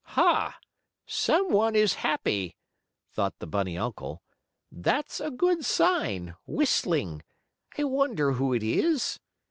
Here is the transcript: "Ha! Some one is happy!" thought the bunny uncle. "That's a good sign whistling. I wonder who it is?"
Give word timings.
"Ha! 0.17 0.57
Some 1.05 1.49
one 1.51 1.75
is 1.75 1.93
happy!" 2.01 2.55
thought 3.11 3.37
the 3.37 3.45
bunny 3.45 3.77
uncle. 3.77 4.23
"That's 4.71 5.19
a 5.19 5.29
good 5.29 5.63
sign 5.63 6.35
whistling. 6.47 7.21
I 7.77 7.83
wonder 7.83 8.31
who 8.31 8.51
it 8.51 8.63
is?" 8.63 9.19